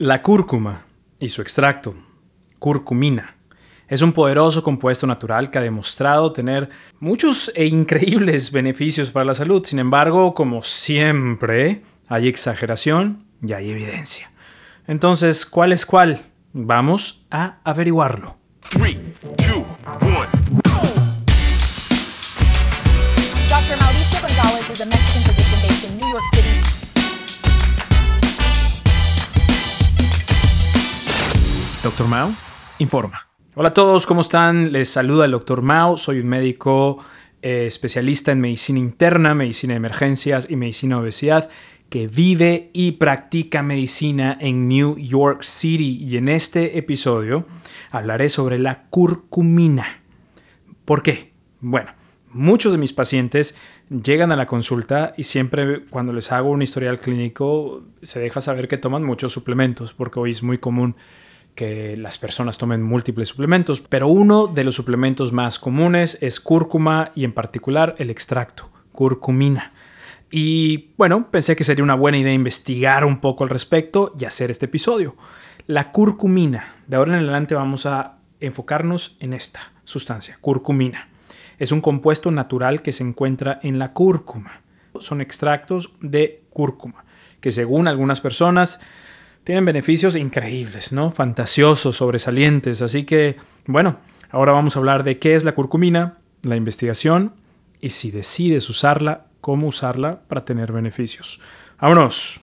[0.00, 0.86] La cúrcuma
[1.18, 1.94] y su extracto,
[2.58, 3.36] curcumina,
[3.86, 9.34] es un poderoso compuesto natural que ha demostrado tener muchos e increíbles beneficios para la
[9.34, 9.62] salud.
[9.62, 14.30] Sin embargo, como siempre, hay exageración y hay evidencia.
[14.86, 16.22] Entonces, ¿cuál es cuál?
[16.54, 18.38] Vamos a averiguarlo.
[18.70, 18.96] Three,
[19.36, 19.66] two,
[32.00, 32.34] Doctor Mao
[32.78, 33.28] informa.
[33.54, 34.72] Hola a todos, ¿cómo están?
[34.72, 37.04] Les saluda el Doctor Mao, soy un médico
[37.42, 41.50] eh, especialista en medicina interna, medicina de emergencias y medicina de obesidad
[41.90, 47.44] que vive y practica medicina en New York City y en este episodio
[47.90, 50.00] hablaré sobre la curcumina.
[50.86, 51.34] ¿Por qué?
[51.60, 51.92] Bueno,
[52.32, 53.56] muchos de mis pacientes
[53.90, 58.68] llegan a la consulta y siempre cuando les hago un historial clínico se deja saber
[58.68, 60.96] que toman muchos suplementos porque hoy es muy común
[61.60, 67.12] que las personas tomen múltiples suplementos, pero uno de los suplementos más comunes es cúrcuma
[67.14, 69.74] y en particular el extracto, curcumina.
[70.30, 74.50] Y bueno, pensé que sería una buena idea investigar un poco al respecto y hacer
[74.50, 75.16] este episodio.
[75.66, 81.10] La curcumina, de ahora en adelante vamos a enfocarnos en esta sustancia, curcumina.
[81.58, 84.62] Es un compuesto natural que se encuentra en la cúrcuma.
[84.98, 87.04] Son extractos de cúrcuma,
[87.42, 88.80] que según algunas personas
[89.44, 91.10] tienen beneficios increíbles, ¿no?
[91.10, 92.82] Fantasiosos, sobresalientes.
[92.82, 93.98] Así que, bueno,
[94.30, 97.34] ahora vamos a hablar de qué es la curcumina, la investigación
[97.80, 101.40] y si decides usarla, cómo usarla para tener beneficios.
[101.80, 102.40] Vámonos.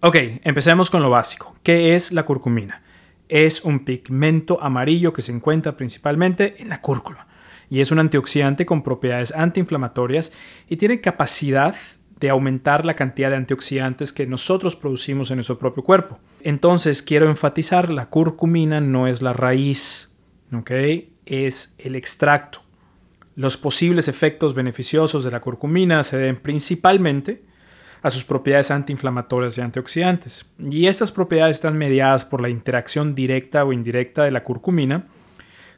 [0.00, 1.56] Ok, empecemos con lo básico.
[1.62, 2.82] ¿Qué es la curcumina?
[3.28, 7.26] Es un pigmento amarillo que se encuentra principalmente en la cúrcuma
[7.70, 10.32] y es un antioxidante con propiedades antiinflamatorias
[10.68, 11.74] y tiene capacidad
[12.20, 16.18] de aumentar la cantidad de antioxidantes que nosotros producimos en nuestro propio cuerpo.
[16.42, 20.12] Entonces, quiero enfatizar, la curcumina no es la raíz,
[20.52, 20.70] ¿ok?
[21.26, 22.62] Es el extracto.
[23.36, 27.44] Los posibles efectos beneficiosos de la curcumina se deben principalmente
[28.02, 30.52] a sus propiedades antiinflamatorias y antioxidantes.
[30.58, 35.06] Y estas propiedades están mediadas por la interacción directa o indirecta de la curcumina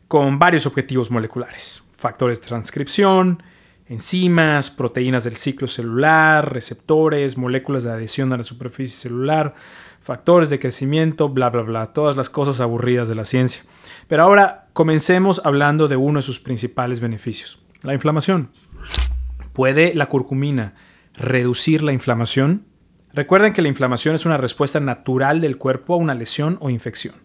[0.08, 3.42] con varios objetivos moleculares, factores de transcripción,
[3.90, 9.54] enzimas, proteínas del ciclo celular, receptores, moléculas de adhesión a la superficie celular,
[10.00, 13.64] factores de crecimiento, bla, bla, bla, todas las cosas aburridas de la ciencia.
[14.06, 18.52] Pero ahora comencemos hablando de uno de sus principales beneficios, la inflamación.
[19.52, 20.74] ¿Puede la curcumina
[21.14, 22.66] reducir la inflamación?
[23.12, 27.16] Recuerden que la inflamación es una respuesta natural del cuerpo a una lesión o infección.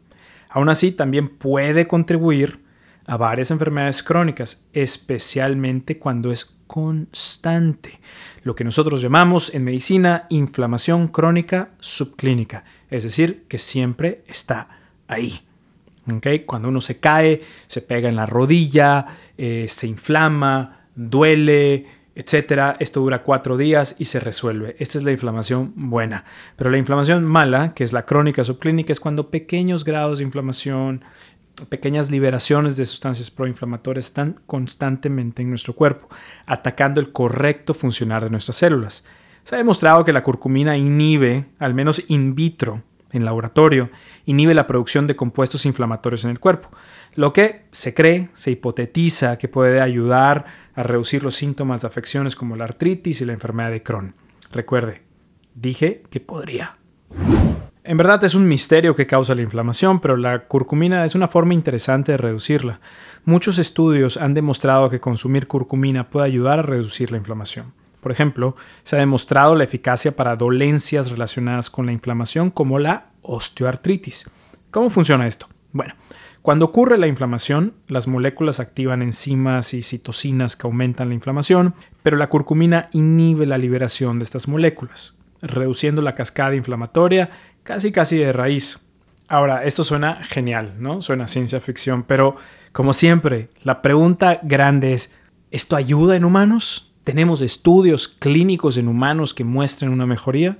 [0.49, 2.64] Aún así, también puede contribuir
[3.05, 7.99] a varias enfermedades crónicas, especialmente cuando es constante,
[8.43, 14.69] lo que nosotros llamamos en medicina inflamación crónica subclínica, es decir, que siempre está
[15.07, 15.41] ahí.
[16.45, 19.05] Cuando uno se cae, se pega en la rodilla,
[19.38, 22.75] eh, se inflama, duele, etc.
[22.79, 24.75] Esto dura cuatro días y se resuelve.
[24.77, 26.23] Esta es la inflamación buena.
[26.57, 31.03] Pero la inflamación mala, que es la crónica subclínica, es cuando pequeños grados de inflamación,
[31.69, 36.09] pequeñas liberaciones de sustancias proinflamatorias están constantemente en nuestro cuerpo,
[36.45, 39.05] atacando el correcto funcionar de nuestras células.
[39.43, 43.89] Se ha demostrado que la curcumina inhibe, al menos in vitro, en laboratorio,
[44.25, 46.69] inhibe la producción de compuestos inflamatorios en el cuerpo,
[47.15, 52.35] lo que se cree, se hipotetiza que puede ayudar a reducir los síntomas de afecciones
[52.35, 54.15] como la artritis y la enfermedad de Crohn.
[54.51, 55.01] Recuerde,
[55.53, 56.77] dije que podría.
[57.88, 61.53] En verdad es un misterio que causa la inflamación, pero la curcumina es una forma
[61.53, 62.79] interesante de reducirla.
[63.25, 67.74] Muchos estudios han demostrado que consumir curcumina puede ayudar a reducir la inflamación.
[68.01, 73.09] Por ejemplo, se ha demostrado la eficacia para dolencias relacionadas con la inflamación como la
[73.22, 74.31] osteoartritis.
[74.72, 75.47] ¿Cómo funciona esto?
[75.72, 75.94] Bueno,
[76.41, 82.18] cuando ocurre la inflamación, las moléculas activan enzimas y citocinas que aumentan la inflamación, pero
[82.18, 85.13] la curcumina inhibe la liberación de estas moléculas,
[85.44, 87.29] reduciendo la cascada inflamatoria
[87.65, 88.79] casi casi de raíz.
[89.27, 91.01] Ahora, esto suena genial, ¿no?
[91.01, 92.35] Suena ciencia ficción, pero
[92.71, 95.17] como siempre, la pregunta grande es,
[95.50, 96.94] ¿esto ayuda en humanos?
[97.03, 100.59] ¿Tenemos estudios clínicos en humanos que muestren una mejoría?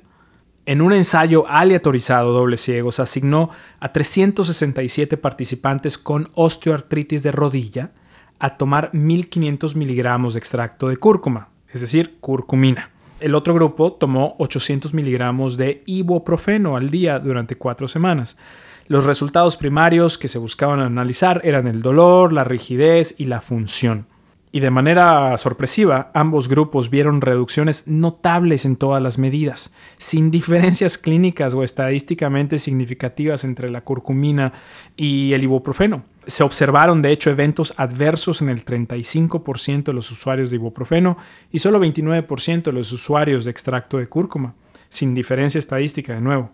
[0.66, 7.92] En un ensayo aleatorizado doble ciego se asignó a 367 participantes con osteoartritis de rodilla
[8.40, 12.95] a tomar 1500 miligramos de extracto de cúrcuma, es decir, curcumina.
[13.25, 18.38] El otro grupo tomó 800 miligramos de ibuprofeno al día durante cuatro semanas.
[18.86, 24.06] Los resultados primarios que se buscaban analizar eran el dolor, la rigidez y la función.
[24.51, 31.00] Y de manera sorpresiva, ambos grupos vieron reducciones notables en todas las medidas, sin diferencias
[31.00, 34.54] clínicas o estadísticamente significativas entre la curcumina
[34.95, 36.04] y el ibuprofeno.
[36.27, 41.18] Se observaron, de hecho, eventos adversos en el 35% de los usuarios de ibuprofeno
[41.51, 44.56] y solo 29% de los usuarios de extracto de cúrcuma,
[44.89, 46.51] sin diferencia estadística de nuevo.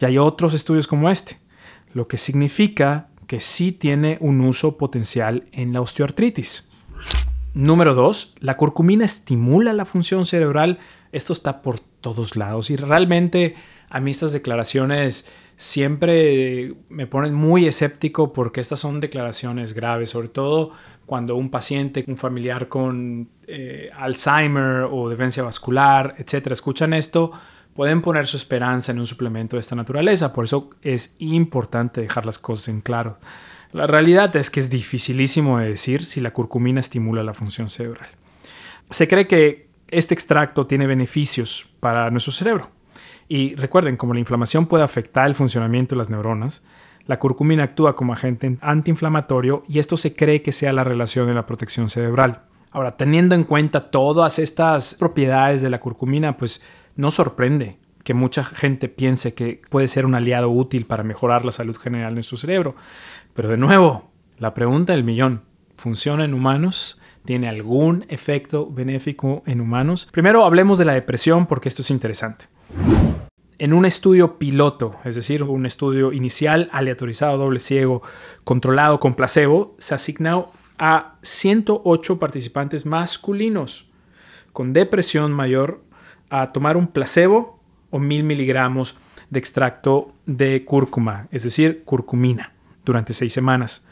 [0.00, 1.38] Y hay otros estudios como este,
[1.94, 6.68] lo que significa que sí tiene un uso potencial en la osteoartritis.
[7.54, 10.78] Número dos, la curcumina estimula la función cerebral.
[11.12, 13.54] Esto está por todos lados y realmente
[13.90, 20.28] a mí estas declaraciones siempre me ponen muy escéptico porque estas son declaraciones graves, sobre
[20.28, 20.72] todo
[21.04, 27.32] cuando un paciente, un familiar con eh, Alzheimer o demencia vascular, etcétera, escuchan esto,
[27.74, 30.32] pueden poner su esperanza en un suplemento de esta naturaleza.
[30.32, 33.18] Por eso es importante dejar las cosas en claro.
[33.72, 38.10] La realidad es que es dificilísimo de decir si la curcumina estimula la función cerebral.
[38.90, 42.70] Se cree que este extracto tiene beneficios para nuestro cerebro.
[43.28, 46.62] Y recuerden, como la inflamación puede afectar el funcionamiento de las neuronas,
[47.06, 51.34] la curcumina actúa como agente antiinflamatorio y esto se cree que sea la relación de
[51.34, 52.42] la protección cerebral.
[52.70, 56.62] Ahora, teniendo en cuenta todas estas propiedades de la curcumina, pues
[56.96, 61.52] no sorprende que mucha gente piense que puede ser un aliado útil para mejorar la
[61.52, 62.76] salud general de su cerebro.
[63.34, 65.42] Pero de nuevo, la pregunta del millón,
[65.76, 66.97] ¿funciona en humanos?
[67.28, 70.08] ¿Tiene algún efecto benéfico en humanos?
[70.10, 72.46] Primero hablemos de la depresión porque esto es interesante.
[73.58, 78.00] En un estudio piloto, es decir, un estudio inicial aleatorizado, doble ciego,
[78.44, 83.90] controlado con placebo, se asignó a 108 participantes masculinos
[84.54, 85.82] con depresión mayor
[86.30, 87.60] a tomar un placebo
[87.90, 88.96] o mil miligramos
[89.28, 92.54] de extracto de cúrcuma, es decir, curcumina
[92.86, 93.86] durante seis semanas.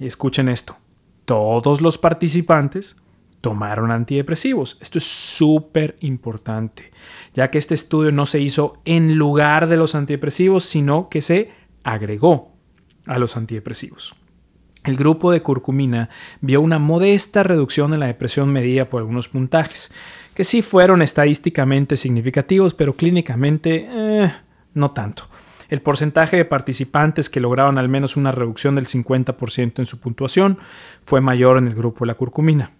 [0.00, 0.76] Escuchen esto,
[1.30, 2.96] todos los participantes
[3.40, 4.78] tomaron antidepresivos.
[4.80, 6.90] Esto es súper importante,
[7.34, 11.52] ya que este estudio no se hizo en lugar de los antidepresivos, sino que se
[11.84, 12.56] agregó
[13.06, 14.16] a los antidepresivos.
[14.82, 16.08] El grupo de curcumina
[16.40, 19.92] vio una modesta reducción en la depresión medida por algunos puntajes,
[20.34, 24.32] que sí fueron estadísticamente significativos, pero clínicamente eh,
[24.74, 25.28] no tanto
[25.70, 30.58] el porcentaje de participantes que lograron al menos una reducción del 50% en su puntuación
[31.04, 32.72] fue mayor en el grupo de la curcumina.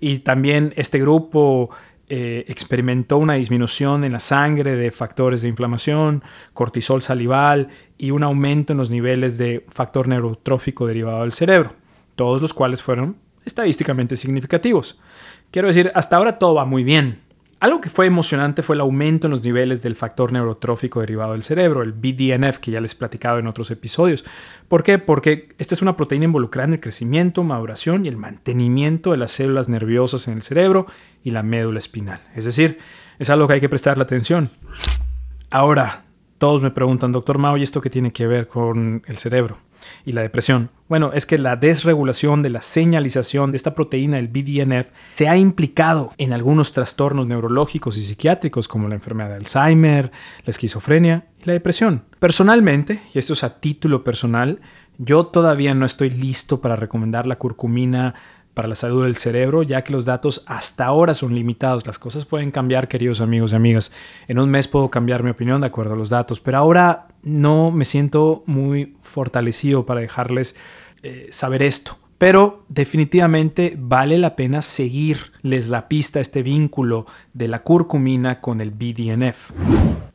[0.00, 1.70] Y también este grupo
[2.08, 6.22] eh, experimentó una disminución en la sangre de factores de inflamación,
[6.54, 7.68] cortisol salival
[7.98, 11.74] y un aumento en los niveles de factor neurotrófico derivado del cerebro,
[12.16, 14.98] todos los cuales fueron estadísticamente significativos.
[15.50, 17.20] Quiero decir, hasta ahora todo va muy bien,
[17.60, 21.42] algo que fue emocionante fue el aumento en los niveles del factor neurotrófico derivado del
[21.42, 24.24] cerebro, el BDNF, que ya les he platicado en otros episodios.
[24.68, 24.98] ¿Por qué?
[24.98, 29.32] Porque esta es una proteína involucrada en el crecimiento, maduración y el mantenimiento de las
[29.32, 30.86] células nerviosas en el cerebro
[31.24, 32.20] y la médula espinal.
[32.36, 32.78] Es decir,
[33.18, 34.50] es algo que hay que prestarle atención.
[35.50, 36.04] Ahora,
[36.38, 39.58] todos me preguntan, doctor Mao, ¿y esto qué tiene que ver con el cerebro?
[40.04, 40.70] y la depresión?
[40.88, 45.36] Bueno, es que la desregulación de la señalización de esta proteína, el BDNF, se ha
[45.36, 50.10] implicado en algunos trastornos neurológicos y psiquiátricos como la enfermedad de Alzheimer,
[50.44, 52.04] la esquizofrenia y la depresión.
[52.18, 54.60] Personalmente, y esto es a título personal,
[54.98, 58.14] yo todavía no estoy listo para recomendar la curcumina
[58.58, 61.86] para la salud del cerebro, ya que los datos hasta ahora son limitados.
[61.86, 63.92] Las cosas pueden cambiar, queridos amigos y amigas.
[64.26, 67.70] En un mes puedo cambiar mi opinión de acuerdo a los datos, pero ahora no
[67.70, 70.56] me siento muy fortalecido para dejarles
[71.04, 71.98] eh, saber esto.
[72.18, 78.72] Pero definitivamente vale la pena seguirles la pista, este vínculo de la curcumina con el
[78.72, 79.52] BDNF.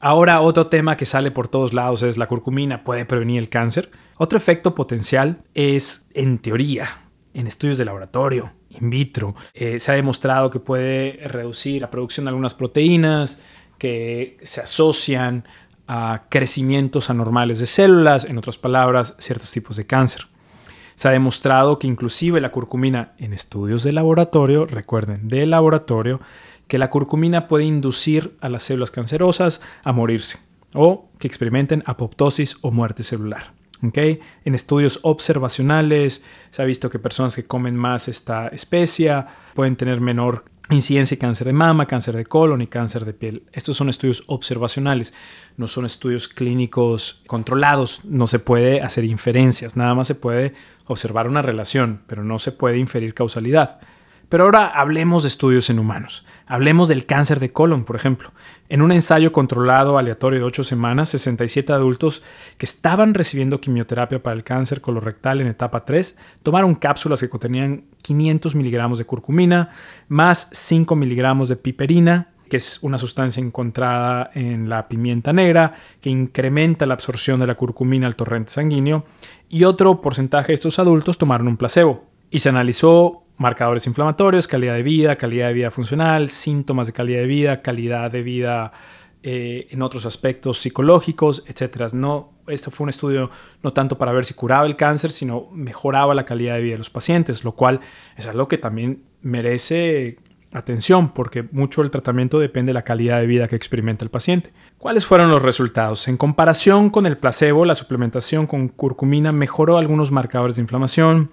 [0.01, 3.89] Ahora otro tema que sale por todos lados es la curcumina puede prevenir el cáncer.
[4.17, 7.02] Otro efecto potencial es, en teoría,
[7.33, 12.25] en estudios de laboratorio, in vitro, eh, se ha demostrado que puede reducir la producción
[12.25, 13.41] de algunas proteínas
[13.77, 15.45] que se asocian
[15.87, 20.27] a crecimientos anormales de células, en otras palabras, ciertos tipos de cáncer.
[20.95, 26.21] Se ha demostrado que inclusive la curcumina en estudios de laboratorio, recuerden, de laboratorio,
[26.67, 30.37] que la curcumina puede inducir a las células cancerosas a morirse
[30.73, 33.53] o que experimenten apoptosis o muerte celular.
[33.83, 39.99] En estudios observacionales se ha visto que personas que comen más esta especia pueden tener
[39.99, 43.43] menor incidencia de cáncer de mama, cáncer de colon y cáncer de piel.
[43.51, 45.13] Estos son estudios observacionales,
[45.57, 50.53] no son estudios clínicos controlados, no se puede hacer inferencias, nada más se puede
[50.85, 53.81] observar una relación, pero no se puede inferir causalidad.
[54.33, 56.25] Pero ahora hablemos de estudios en humanos.
[56.47, 58.31] Hablemos del cáncer de colon, por ejemplo.
[58.67, 62.23] En un ensayo controlado aleatorio de 8 semanas, 67 adultos
[62.57, 67.83] que estaban recibiendo quimioterapia para el cáncer colorectal en etapa 3 tomaron cápsulas que contenían
[68.01, 69.69] 500 miligramos de curcumina
[70.07, 76.09] más 5 miligramos de piperina que es una sustancia encontrada en la pimienta negra, que
[76.09, 79.05] incrementa la absorción de la curcumina al torrente sanguíneo,
[79.47, 82.05] y otro porcentaje de estos adultos tomaron un placebo.
[82.29, 87.19] Y se analizó marcadores inflamatorios, calidad de vida, calidad de vida funcional, síntomas de calidad
[87.21, 88.71] de vida, calidad de vida
[89.23, 91.93] eh, en otros aspectos psicológicos, etc.
[91.93, 93.29] No, esto fue un estudio
[93.61, 96.79] no tanto para ver si curaba el cáncer, sino mejoraba la calidad de vida de
[96.79, 97.79] los pacientes, lo cual
[98.17, 100.17] es algo que también merece
[100.53, 104.53] Atención, porque mucho del tratamiento depende de la calidad de vida que experimenta el paciente.
[104.77, 106.07] ¿Cuáles fueron los resultados?
[106.07, 111.31] En comparación con el placebo, la suplementación con curcumina mejoró algunos marcadores de inflamación,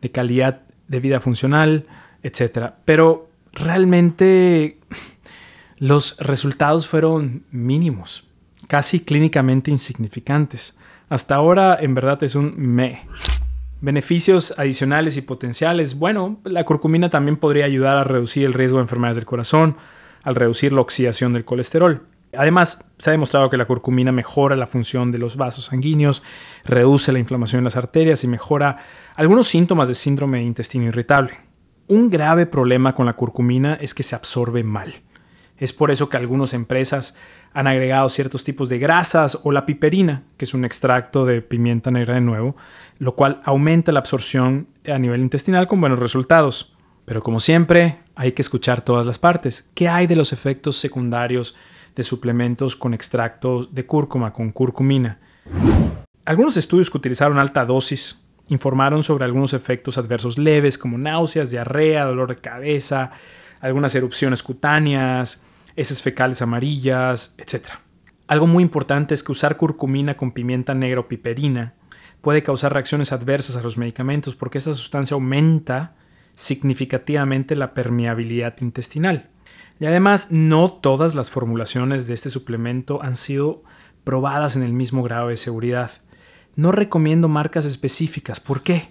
[0.00, 1.86] de calidad de vida funcional,
[2.24, 2.72] etc.
[2.84, 4.78] Pero realmente
[5.78, 8.28] los resultados fueron mínimos,
[8.66, 10.76] casi clínicamente insignificantes.
[11.08, 13.06] Hasta ahora, en verdad, es un me.
[13.80, 15.96] Beneficios adicionales y potenciales.
[15.98, 19.76] Bueno, la curcumina también podría ayudar a reducir el riesgo de enfermedades del corazón,
[20.22, 22.02] al reducir la oxidación del colesterol.
[22.36, 26.22] Además, se ha demostrado que la curcumina mejora la función de los vasos sanguíneos,
[26.64, 28.78] reduce la inflamación en las arterias y mejora
[29.16, 31.38] algunos síntomas de síndrome de intestino irritable.
[31.88, 34.94] Un grave problema con la curcumina es que se absorbe mal.
[35.56, 37.16] Es por eso que algunas empresas
[37.52, 41.90] han agregado ciertos tipos de grasas o la piperina, que es un extracto de pimienta
[41.90, 42.56] negra de nuevo,
[42.98, 46.76] lo cual aumenta la absorción a nivel intestinal con buenos resultados.
[47.04, 49.68] Pero como siempre, hay que escuchar todas las partes.
[49.74, 51.56] ¿Qué hay de los efectos secundarios
[52.00, 55.18] de suplementos con extractos de cúrcuma, con curcumina?
[56.24, 62.04] Algunos estudios que utilizaron alta dosis informaron sobre algunos efectos adversos leves como náuseas, diarrea,
[62.04, 63.10] dolor de cabeza,
[63.60, 65.42] algunas erupciones cutáneas,
[65.76, 67.68] heces fecales amarillas, etc.
[68.26, 71.74] Algo muy importante es que usar curcumina con pimienta negra o piperina
[72.20, 75.94] puede causar reacciones adversas a los medicamentos porque esta sustancia aumenta
[76.34, 79.29] significativamente la permeabilidad intestinal.
[79.80, 83.64] Y además, no todas las formulaciones de este suplemento han sido
[84.04, 85.90] probadas en el mismo grado de seguridad.
[86.54, 88.40] No recomiendo marcas específicas.
[88.40, 88.88] ¿Por qué?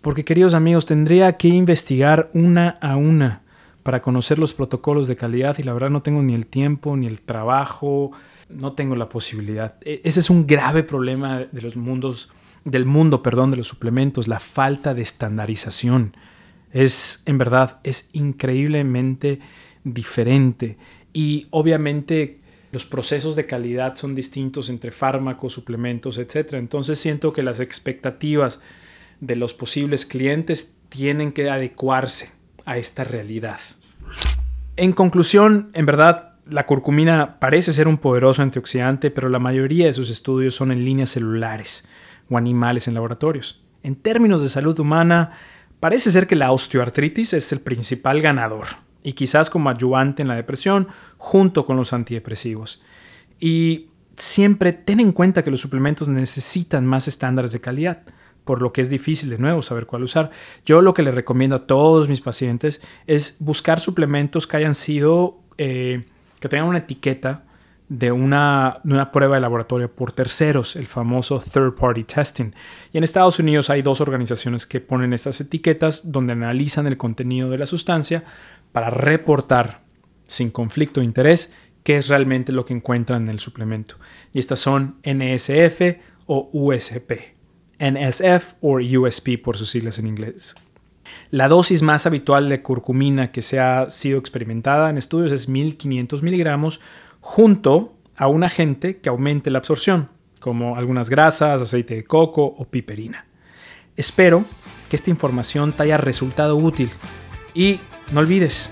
[0.00, 3.42] Porque, queridos amigos, tendría que investigar una a una
[3.84, 7.06] para conocer los protocolos de calidad y la verdad no tengo ni el tiempo ni
[7.06, 8.10] el trabajo,
[8.48, 9.76] no tengo la posibilidad.
[9.82, 12.30] E, ese es un grave problema de los mundos
[12.64, 16.16] del mundo, perdón, de los suplementos, la falta de estandarización.
[16.72, 19.38] Es en verdad es increíblemente
[19.86, 20.76] diferente
[21.12, 22.40] y obviamente
[22.72, 26.54] los procesos de calidad son distintos entre fármacos, suplementos, etc.
[26.54, 28.60] Entonces siento que las expectativas
[29.20, 32.32] de los posibles clientes tienen que adecuarse
[32.64, 33.60] a esta realidad.
[34.76, 39.92] En conclusión, en verdad, la curcumina parece ser un poderoso antioxidante, pero la mayoría de
[39.92, 41.88] sus estudios son en líneas celulares
[42.28, 43.64] o animales en laboratorios.
[43.82, 45.32] En términos de salud humana,
[45.80, 48.66] parece ser que la osteoartritis es el principal ganador
[49.06, 52.82] y quizás como ayudante en la depresión junto con los antidepresivos.
[53.38, 53.86] Y
[54.16, 58.02] siempre ten en cuenta que los suplementos necesitan más estándares de calidad
[58.42, 60.30] por lo que es difícil de nuevo saber cuál usar.
[60.64, 65.38] Yo lo que le recomiendo a todos mis pacientes es buscar suplementos que hayan sido,
[65.56, 66.04] eh,
[66.40, 67.44] que tengan una etiqueta
[67.88, 72.52] de una, una, prueba de laboratorio por terceros, el famoso third party testing.
[72.92, 77.48] Y en Estados Unidos hay dos organizaciones que ponen estas etiquetas donde analizan el contenido
[77.50, 78.24] de la sustancia
[78.72, 79.82] para reportar
[80.26, 81.52] sin conflicto de interés
[81.84, 83.96] qué es realmente lo que encuentran en el suplemento.
[84.32, 87.36] Y estas son NSF o USP.
[87.78, 90.56] NSF o USP por sus siglas en inglés.
[91.30, 96.22] La dosis más habitual de curcumina que se ha sido experimentada en estudios es 1500
[96.24, 96.80] miligramos
[97.28, 102.64] junto a un agente que aumente la absorción, como algunas grasas, aceite de coco o
[102.64, 103.26] piperina.
[103.96, 104.44] Espero
[104.88, 106.90] que esta información te haya resultado útil
[107.52, 107.80] y
[108.12, 108.70] no olvides,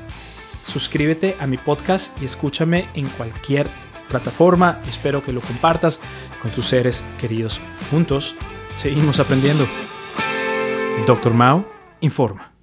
[0.63, 3.67] suscríbete a mi podcast y escúchame en cualquier
[4.09, 4.79] plataforma.
[4.87, 6.01] Espero que lo compartas
[6.41, 7.61] con tus seres queridos.
[7.91, 8.37] Juntos
[8.77, 9.67] Seguimos aprendiendo.
[11.07, 11.65] Doctor Mao
[12.01, 12.54] informa.